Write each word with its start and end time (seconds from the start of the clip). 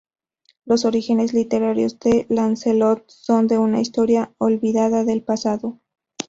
Los 0.65 0.83
orígenes 0.85 1.31
literarios 1.31 1.99
de 1.99 2.25
Lancelot 2.27 3.03
son 3.07 3.45
de 3.47 3.59
una 3.59 3.81
historia 3.81 4.33
olvidada 4.39 5.03
del 5.03 5.21
pasado. 5.21 5.79